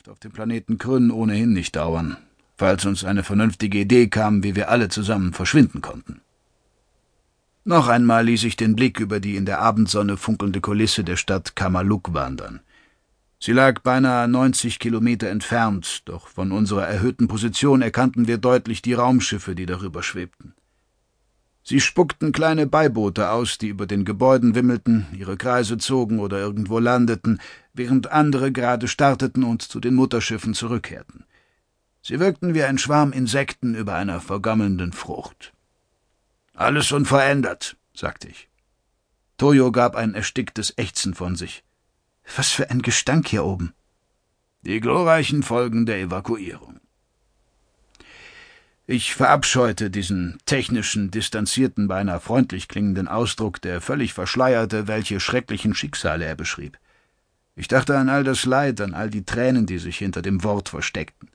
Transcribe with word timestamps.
Zukunft 0.00 0.08
auf 0.08 0.20
dem 0.20 0.32
Planeten 0.32 0.78
Krünn 0.78 1.10
ohnehin 1.10 1.52
nicht 1.52 1.76
dauern, 1.76 2.16
falls 2.56 2.86
uns 2.86 3.04
eine 3.04 3.22
vernünftige 3.22 3.80
Idee 3.80 4.08
kam, 4.08 4.42
wie 4.42 4.56
wir 4.56 4.70
alle 4.70 4.88
zusammen 4.88 5.34
verschwinden 5.34 5.82
konnten. 5.82 6.22
Noch 7.64 7.88
einmal 7.88 8.24
ließ 8.24 8.44
ich 8.44 8.56
den 8.56 8.76
Blick 8.76 8.98
über 8.98 9.20
die 9.20 9.36
in 9.36 9.44
der 9.44 9.60
Abendsonne 9.60 10.16
funkelnde 10.16 10.62
Kulisse 10.62 11.04
der 11.04 11.16
Stadt 11.16 11.54
Kamaluk 11.54 12.14
wandern. 12.14 12.60
Sie 13.38 13.52
lag 13.52 13.80
beinahe 13.80 14.26
90 14.26 14.78
Kilometer 14.78 15.28
entfernt, 15.28 16.02
doch 16.06 16.28
von 16.28 16.50
unserer 16.50 16.86
erhöhten 16.86 17.28
Position 17.28 17.82
erkannten 17.82 18.26
wir 18.26 18.38
deutlich 18.38 18.80
die 18.80 18.94
Raumschiffe, 18.94 19.54
die 19.54 19.66
darüber 19.66 20.02
schwebten. 20.02 20.54
Sie 21.62 21.80
spuckten 21.80 22.32
kleine 22.32 22.66
Beiboote 22.66 23.30
aus, 23.30 23.58
die 23.58 23.68
über 23.68 23.86
den 23.86 24.04
Gebäuden 24.04 24.54
wimmelten, 24.54 25.06
ihre 25.12 25.36
Kreise 25.36 25.78
zogen 25.78 26.18
oder 26.18 26.38
irgendwo 26.38 26.78
landeten, 26.78 27.40
während 27.74 28.10
andere 28.10 28.50
gerade 28.50 28.88
starteten 28.88 29.44
und 29.44 29.62
zu 29.62 29.78
den 29.78 29.94
Mutterschiffen 29.94 30.54
zurückkehrten. 30.54 31.24
Sie 32.02 32.18
wirkten 32.18 32.54
wie 32.54 32.62
ein 32.62 32.78
Schwarm 32.78 33.12
Insekten 33.12 33.74
über 33.74 33.94
einer 33.94 34.20
vergammelnden 34.20 34.92
Frucht. 34.92 35.52
Alles 36.54 36.92
unverändert, 36.92 37.76
sagte 37.94 38.28
ich. 38.28 38.48
Toyo 39.36 39.70
gab 39.70 39.96
ein 39.96 40.14
ersticktes 40.14 40.74
Ächzen 40.76 41.14
von 41.14 41.36
sich. 41.36 41.62
Was 42.36 42.50
für 42.50 42.70
ein 42.70 42.82
Gestank 42.82 43.28
hier 43.28 43.44
oben. 43.44 43.74
Die 44.62 44.80
glorreichen 44.80 45.42
Folgen 45.42 45.86
der 45.86 45.98
Evakuierung. 46.00 46.79
Ich 48.92 49.14
verabscheute 49.14 49.88
diesen 49.88 50.38
technischen, 50.46 51.12
distanzierten, 51.12 51.86
beinahe 51.86 52.18
freundlich 52.18 52.66
klingenden 52.66 53.06
Ausdruck, 53.06 53.62
der 53.62 53.80
völlig 53.80 54.14
verschleierte, 54.14 54.88
welche 54.88 55.20
schrecklichen 55.20 55.76
Schicksale 55.76 56.24
er 56.24 56.34
beschrieb. 56.34 56.76
Ich 57.54 57.68
dachte 57.68 57.96
an 57.96 58.08
all 58.08 58.24
das 58.24 58.46
Leid, 58.46 58.80
an 58.80 58.94
all 58.94 59.08
die 59.08 59.24
Tränen, 59.24 59.64
die 59.64 59.78
sich 59.78 59.98
hinter 59.98 60.22
dem 60.22 60.42
Wort 60.42 60.70
versteckten. 60.70 61.28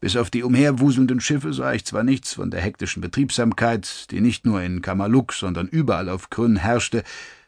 Bis 0.00 0.16
auf 0.16 0.30
die 0.30 0.42
umherwuselnden 0.42 1.20
Schiffe 1.20 1.52
sah 1.52 1.74
ich 1.74 1.84
zwar 1.84 2.02
nichts 2.02 2.34
von 2.34 2.50
der 2.50 2.60
hektischen 2.60 3.02
Betriebsamkeit, 3.02 4.10
die 4.10 4.20
nicht 4.20 4.44
nur 4.44 4.60
in 4.60 4.82
Kamaluk, 4.82 5.34
sondern 5.34 5.68
überall 5.68 6.08
auf 6.08 6.28
Krünn 6.28 6.56
herrschte, 6.56 7.04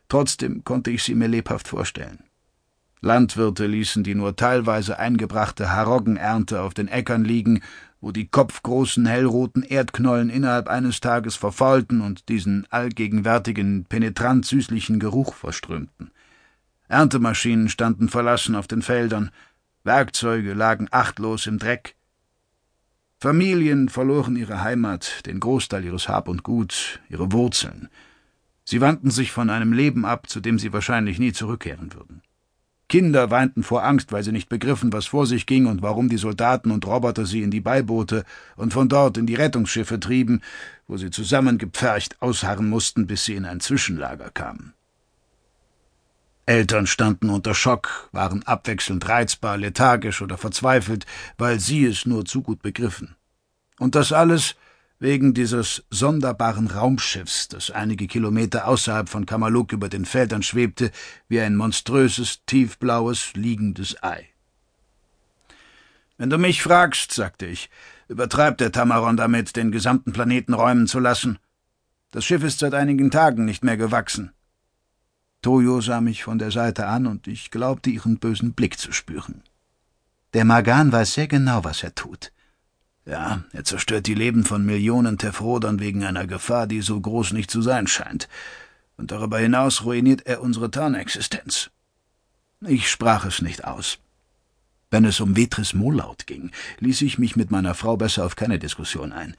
trotzdem 0.09 0.63
konnte 0.63 0.93
ich 0.93 1.03
sie 1.03 1.17
mir 1.17 1.27
lebhaft 1.27 1.67
vorstellen. 1.67 2.23
Landwirte 3.01 3.67
ließen 3.67 4.05
die 4.05 4.15
nur 4.15 4.37
teilweise 4.37 5.01
eingebrachte 5.01 5.73
Haroggenernte 5.73 6.61
auf 6.61 6.75
den 6.75 6.87
Äckern 6.87 7.25
liegen 7.25 7.63
wo 8.01 8.13
die 8.13 8.29
kopfgroßen 8.29 9.07
hellroten 9.07 9.63
Erdknollen 9.63 10.31
innerhalb 10.31 10.69
eines 10.69 11.01
Tages 11.01 11.37
verfaulten 11.37 12.01
und 12.01 12.29
diesen 12.29 12.67
allgegenwärtigen, 12.71 13.85
penetrant 13.85 14.47
süßlichen 14.47 15.01
Geruch 15.01 15.35
verströmten. 15.35 16.11
Erntemaschinen 16.89 17.69
standen 17.69 18.09
verlassen 18.09 18.55
auf 18.55 18.67
den 18.67 18.83
Feldern, 18.83 19.31
Werkzeuge 19.85 20.55
lagen 20.55 20.89
achtlos 20.91 21.47
im 21.47 21.59
Dreck. 21.59 21.95
Familien 23.19 23.89
verloren 23.89 24.37
ihre 24.37 24.63
Heimat, 24.63 25.27
den 25.27 25.41
Großteil 25.41 25.85
ihres 25.85 26.09
Hab 26.09 26.27
und 26.27 26.43
Gut, 26.43 27.01
ihre 27.09 27.33
Wurzeln. 27.33 27.89
Sie 28.65 28.81
wandten 28.81 29.11
sich 29.11 29.31
von 29.31 29.51
einem 29.51 29.73
Leben 29.73 30.05
ab, 30.05 30.29
zu 30.29 30.41
dem 30.41 30.59
sie 30.59 30.73
wahrscheinlich 30.73 31.19
nie 31.19 31.33
zurückkehren 31.33 31.93
würden. 31.93 32.23
Kinder 32.91 33.31
weinten 33.31 33.63
vor 33.63 33.85
Angst, 33.85 34.11
weil 34.11 34.25
sie 34.25 34.33
nicht 34.33 34.49
begriffen, 34.49 34.93
was 34.93 35.07
vor 35.07 35.25
sich 35.25 35.47
ging 35.47 35.67
und 35.67 35.81
warum 35.81 36.09
die 36.09 36.19
Soldaten 36.19 36.73
und 36.73 36.85
Roboter 36.85 37.25
sie 37.25 37.43
in 37.43 37.53
die 37.53 37.61
Beiboote 37.61 38.25
und 38.57 38.73
von 38.73 38.89
dort 38.89 39.17
in 39.17 39.27
die 39.27 39.37
Rettungsschiffe 39.37 40.01
trieben, 40.01 40.43
wo 40.89 40.97
sie 40.97 41.11
zusammengepfercht 41.11 42.21
ausharren 42.21 42.69
mussten, 42.69 43.07
bis 43.07 43.25
sie 43.25 43.37
in 43.37 43.45
ein 43.45 43.61
Zwischenlager 43.61 44.31
kamen. 44.31 44.75
Eltern 46.47 46.89
standen 46.89 47.31
unter 47.31 47.55
Schock, 47.55 48.09
waren 48.11 48.43
abwechselnd 48.43 49.09
reizbar, 49.09 49.57
lethargisch 49.57 50.21
oder 50.21 50.37
verzweifelt, 50.37 51.07
weil 51.39 51.61
sie 51.61 51.85
es 51.85 52.07
nur 52.07 52.25
zu 52.25 52.43
gut 52.43 52.61
begriffen. 52.61 53.15
Und 53.79 53.95
das 53.95 54.13
alles 54.13 54.57
wegen 55.01 55.33
dieses 55.33 55.83
sonderbaren 55.91 56.67
Raumschiffs, 56.69 57.49
das 57.49 57.71
einige 57.71 58.07
Kilometer 58.07 58.69
außerhalb 58.69 59.09
von 59.09 59.25
Kamaluk 59.25 59.73
über 59.73 59.89
den 59.89 60.05
Feldern 60.05 60.43
schwebte, 60.43 60.93
wie 61.27 61.41
ein 61.41 61.57
monströses, 61.57 62.45
tiefblaues, 62.45 63.33
liegendes 63.35 64.01
Ei. 64.03 64.29
Wenn 66.19 66.29
du 66.29 66.37
mich 66.37 66.63
fragst, 66.63 67.13
sagte 67.13 67.47
ich, 67.47 67.71
übertreibt 68.09 68.61
der 68.61 68.73
Tamaron 68.73 69.17
damit, 69.17 69.57
den 69.57 69.73
gesamten 69.73 70.13
Planeten 70.13 70.53
räumen 70.53 70.87
zu 70.87 70.99
lassen. 70.99 71.39
Das 72.11 72.27
Schiff 72.27 72.45
ist 72.45 72.59
seit 72.59 72.75
einigen 72.75 73.11
Tagen 73.11 73.47
nicht 73.47 73.65
mehr 73.65 73.79
gewachsen. 73.79 74.33
Toyo 75.41 75.81
sah 75.81 76.03
mich 76.03 76.25
von 76.25 76.39
der 76.39 76.51
Seite 76.51 76.87
an, 76.87 77.07
und 77.07 77.27
ich 77.27 77.51
glaubte, 77.51 77.89
ihren 77.89 78.19
bösen 78.19 78.53
Blick 78.53 78.79
zu 78.79 78.93
spüren. 78.93 79.43
Der 80.35 80.45
Magan 80.45 80.93
weiß 80.93 81.15
sehr 81.15 81.27
genau, 81.27 81.65
was 81.65 81.83
er 81.83 81.95
tut. 81.95 82.33
Ja, 83.11 83.43
er 83.53 83.65
zerstört 83.65 84.07
die 84.07 84.15
Leben 84.15 84.45
von 84.45 84.65
Millionen 84.65 85.19
Tefrodern 85.19 85.81
wegen 85.81 86.05
einer 86.05 86.29
Gefahr, 86.29 86.69
die 86.69 86.81
so 86.81 87.01
groß 87.01 87.33
nicht 87.33 87.51
zu 87.51 87.61
sein 87.61 87.89
scheint. 87.89 88.29
Und 88.97 89.11
darüber 89.11 89.41
hinaus 89.41 89.85
ruiniert 89.85 90.27
er 90.27 90.41
unsere 90.41 90.71
Tarnexistenz. 90.71 91.71
Ich 92.61 92.89
sprach 92.89 93.25
es 93.25 93.43
nicht 93.43 93.65
aus. 93.65 93.99
Wenn 94.93 95.05
es 95.05 95.19
um 95.19 95.35
Vetris 95.35 95.75
Molaut 95.75 96.29
ging, 96.29 96.53
ließ 96.79 97.03
ich 97.03 97.19
mich 97.19 97.35
mit 97.35 97.51
meiner 97.51 97.75
Frau 97.75 97.97
besser 97.97 98.25
auf 98.25 98.37
keine 98.37 98.61
Diskussion 98.61 99.13
ein. 99.13 99.35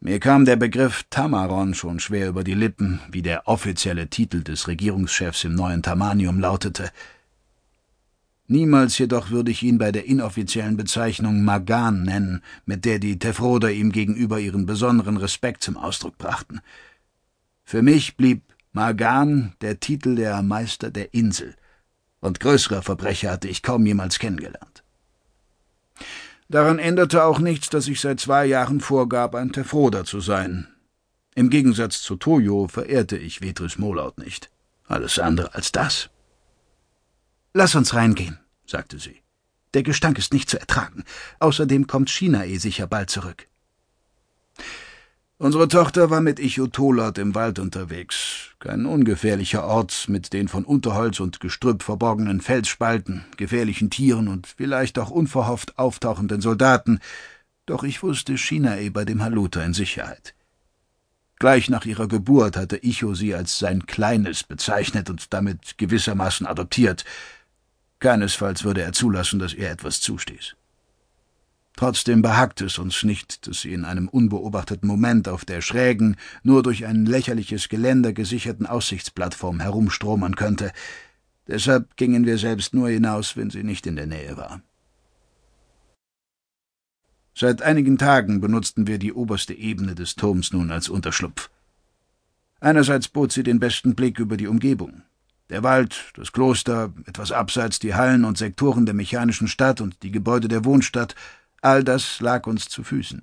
Mir 0.00 0.18
kam 0.18 0.44
der 0.44 0.56
Begriff 0.56 1.04
Tamaron 1.08 1.74
schon 1.74 2.00
schwer 2.00 2.28
über 2.28 2.42
die 2.42 2.54
Lippen, 2.54 2.98
wie 3.12 3.22
der 3.22 3.46
offizielle 3.46 4.08
Titel 4.08 4.42
des 4.42 4.66
Regierungschefs 4.66 5.44
im 5.44 5.54
neuen 5.54 5.84
Tamanium 5.84 6.40
lautete– 6.40 6.90
Niemals 8.52 8.98
jedoch 8.98 9.30
würde 9.30 9.50
ich 9.50 9.62
ihn 9.62 9.78
bei 9.78 9.92
der 9.92 10.04
inoffiziellen 10.04 10.76
Bezeichnung 10.76 11.42
Magan 11.42 12.02
nennen, 12.02 12.42
mit 12.66 12.84
der 12.84 12.98
die 12.98 13.18
Tefroder 13.18 13.72
ihm 13.72 13.92
gegenüber 13.92 14.38
ihren 14.38 14.66
besonderen 14.66 15.16
Respekt 15.16 15.62
zum 15.62 15.78
Ausdruck 15.78 16.18
brachten. 16.18 16.60
Für 17.64 17.80
mich 17.80 18.18
blieb 18.18 18.42
Magan 18.72 19.54
der 19.62 19.80
Titel 19.80 20.16
der 20.16 20.42
Meister 20.42 20.90
der 20.90 21.14
Insel, 21.14 21.54
und 22.20 22.40
größere 22.40 22.82
Verbrecher 22.82 23.30
hatte 23.30 23.48
ich 23.48 23.62
kaum 23.62 23.86
jemals 23.86 24.18
kennengelernt. 24.18 24.84
Daran 26.50 26.78
änderte 26.78 27.24
auch 27.24 27.38
nichts, 27.38 27.70
dass 27.70 27.88
ich 27.88 28.02
seit 28.02 28.20
zwei 28.20 28.44
Jahren 28.44 28.80
vorgab, 28.80 29.34
ein 29.34 29.52
Tefroder 29.52 30.04
zu 30.04 30.20
sein. 30.20 30.68
Im 31.34 31.48
Gegensatz 31.48 32.02
zu 32.02 32.16
Toyo 32.16 32.68
verehrte 32.68 33.16
ich 33.16 33.40
Vetris 33.40 33.78
Molaut 33.78 34.18
nicht. 34.18 34.50
Alles 34.86 35.18
andere 35.18 35.54
als 35.54 35.72
das. 35.72 36.10
Lass 37.54 37.74
uns 37.74 37.94
reingehen 37.94 38.41
sagte 38.72 38.98
sie. 38.98 39.22
Der 39.74 39.84
Gestank 39.84 40.18
ist 40.18 40.32
nicht 40.32 40.50
zu 40.50 40.58
ertragen. 40.58 41.04
Außerdem 41.38 41.86
kommt 41.86 42.10
Shinae 42.10 42.58
sicher 42.58 42.88
bald 42.88 43.08
zurück. 43.08 43.46
Unsere 45.38 45.66
Tochter 45.66 46.10
war 46.10 46.20
mit 46.20 46.38
Ichotolot 46.38 47.18
im 47.18 47.34
Wald 47.34 47.58
unterwegs. 47.58 48.50
Kein 48.60 48.86
ungefährlicher 48.86 49.64
Ort 49.64 50.08
mit 50.08 50.32
den 50.32 50.46
von 50.46 50.64
Unterholz 50.64 51.18
und 51.18 51.40
Gestrüpp 51.40 51.82
verborgenen 51.82 52.40
Felsspalten, 52.40 53.24
gefährlichen 53.36 53.90
Tieren 53.90 54.28
und 54.28 54.46
vielleicht 54.46 54.98
auch 54.98 55.10
unverhofft 55.10 55.78
auftauchenden 55.78 56.40
Soldaten. 56.40 57.00
Doch 57.66 57.82
ich 57.82 58.02
wusste 58.02 58.38
Shinae 58.38 58.90
bei 58.90 59.04
dem 59.04 59.22
Haluta 59.22 59.62
in 59.64 59.74
Sicherheit. 59.74 60.34
Gleich 61.40 61.68
nach 61.68 61.86
ihrer 61.86 62.06
Geburt 62.06 62.56
hatte 62.56 62.84
Icho 62.84 63.14
sie 63.14 63.34
als 63.34 63.58
sein 63.58 63.86
Kleines 63.86 64.44
bezeichnet 64.44 65.10
und 65.10 65.32
damit 65.32 65.76
gewissermaßen 65.76 66.46
adoptiert. 66.46 67.04
Keinesfalls 68.02 68.64
würde 68.64 68.82
er 68.82 68.92
zulassen, 68.92 69.38
dass 69.38 69.54
ihr 69.54 69.70
etwas 69.70 70.00
zustieß. 70.00 70.56
Trotzdem 71.76 72.20
behagte 72.20 72.64
es 72.64 72.76
uns 72.78 73.04
nicht, 73.04 73.46
dass 73.46 73.60
sie 73.60 73.72
in 73.72 73.84
einem 73.84 74.08
unbeobachteten 74.08 74.88
Moment 74.88 75.28
auf 75.28 75.44
der 75.44 75.60
schrägen, 75.60 76.16
nur 76.42 76.64
durch 76.64 76.84
ein 76.84 77.06
lächerliches 77.06 77.68
Geländer 77.68 78.12
gesicherten 78.12 78.66
Aussichtsplattform 78.66 79.60
herumstromern 79.60 80.34
könnte. 80.34 80.72
Deshalb 81.46 81.96
gingen 81.96 82.26
wir 82.26 82.38
selbst 82.38 82.74
nur 82.74 82.88
hinaus, 82.88 83.36
wenn 83.36 83.50
sie 83.50 83.62
nicht 83.62 83.86
in 83.86 83.94
der 83.94 84.08
Nähe 84.08 84.36
war. 84.36 84.62
Seit 87.34 87.62
einigen 87.62 87.98
Tagen 87.98 88.40
benutzten 88.40 88.88
wir 88.88 88.98
die 88.98 89.12
oberste 89.12 89.54
Ebene 89.54 89.94
des 89.94 90.16
Turms 90.16 90.52
nun 90.52 90.72
als 90.72 90.88
Unterschlupf. 90.88 91.50
Einerseits 92.58 93.06
bot 93.06 93.30
sie 93.30 93.44
den 93.44 93.60
besten 93.60 93.94
Blick 93.94 94.18
über 94.18 94.36
die 94.36 94.48
Umgebung. 94.48 95.02
Der 95.52 95.62
Wald, 95.62 96.12
das 96.14 96.32
Kloster, 96.32 96.94
etwas 97.04 97.30
abseits 97.30 97.78
die 97.78 97.94
Hallen 97.94 98.24
und 98.24 98.38
Sektoren 98.38 98.86
der 98.86 98.94
mechanischen 98.94 99.48
Stadt 99.48 99.82
und 99.82 100.02
die 100.02 100.10
Gebäude 100.10 100.48
der 100.48 100.64
Wohnstadt, 100.64 101.14
all 101.60 101.84
das 101.84 102.20
lag 102.20 102.46
uns 102.46 102.70
zu 102.70 102.82
Füßen. 102.82 103.22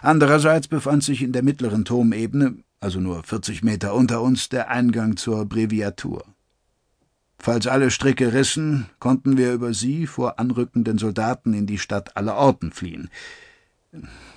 Andererseits 0.00 0.68
befand 0.68 1.02
sich 1.02 1.22
in 1.22 1.32
der 1.32 1.42
mittleren 1.42 1.84
Turmebene, 1.84 2.58
also 2.78 3.00
nur 3.00 3.24
40 3.24 3.64
Meter 3.64 3.94
unter 3.94 4.22
uns, 4.22 4.48
der 4.48 4.70
Eingang 4.70 5.16
zur 5.16 5.44
Breviatur. 5.46 6.24
Falls 7.40 7.66
alle 7.66 7.90
Stricke 7.90 8.32
rissen, 8.32 8.86
konnten 9.00 9.36
wir 9.36 9.54
über 9.54 9.74
sie 9.74 10.06
vor 10.06 10.38
anrückenden 10.38 10.98
Soldaten 10.98 11.52
in 11.52 11.66
die 11.66 11.78
Stadt 11.78 12.16
aller 12.16 12.36
Orten 12.36 12.70
fliehen. 12.70 13.10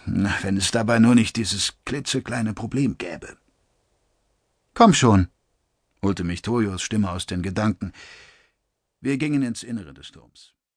Wenn 0.08 0.58
es 0.58 0.72
dabei 0.72 0.98
nur 0.98 1.14
nicht 1.14 1.36
dieses 1.36 1.76
klitzekleine 1.86 2.56
Problem 2.56 2.98
gäbe. 2.98 3.38
Komm 4.74 4.96
schon, 4.96 5.28
holte 6.02 6.24
mich 6.24 6.42
Toyos 6.42 6.82
Stimme 6.82 7.12
aus 7.12 7.26
den 7.26 7.42
Gedanken. 7.42 7.94
Wir 9.02 9.18
gingen 9.18 9.44
ins 9.44 9.64
Innere 9.64 9.94
des 9.94 10.12
Turms. 10.12 10.54